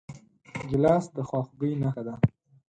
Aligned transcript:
ګیلاس 0.69 1.05
د 1.15 1.17
خواخوږۍ 1.27 1.71
نښه 1.81 2.01
ده. 2.07 2.15